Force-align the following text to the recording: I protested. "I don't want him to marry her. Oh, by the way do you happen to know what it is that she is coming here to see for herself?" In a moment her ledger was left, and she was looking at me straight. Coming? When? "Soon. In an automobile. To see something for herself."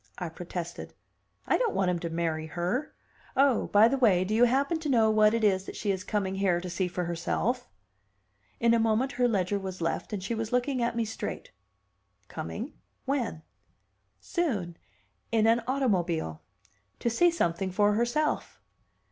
I 0.17 0.29
protested. 0.29 0.95
"I 1.45 1.59
don't 1.59 1.75
want 1.75 1.91
him 1.91 1.99
to 1.99 2.09
marry 2.09 2.47
her. 2.47 2.95
Oh, 3.37 3.67
by 3.67 3.87
the 3.87 3.99
way 3.99 4.23
do 4.23 4.33
you 4.33 4.45
happen 4.45 4.79
to 4.79 4.89
know 4.89 5.11
what 5.11 5.35
it 5.35 5.43
is 5.43 5.65
that 5.65 5.75
she 5.75 5.91
is 5.91 6.03
coming 6.03 6.33
here 6.33 6.59
to 6.59 6.71
see 6.71 6.87
for 6.87 7.03
herself?" 7.03 7.67
In 8.59 8.73
a 8.73 8.79
moment 8.79 9.11
her 9.11 9.27
ledger 9.27 9.59
was 9.59 9.79
left, 9.79 10.11
and 10.11 10.23
she 10.23 10.33
was 10.33 10.51
looking 10.51 10.81
at 10.81 10.95
me 10.95 11.05
straight. 11.05 11.51
Coming? 12.29 12.73
When? 13.05 13.43
"Soon. 14.19 14.75
In 15.31 15.45
an 15.45 15.61
automobile. 15.67 16.41
To 16.97 17.07
see 17.11 17.29
something 17.29 17.69
for 17.71 17.93
herself." 17.93 18.59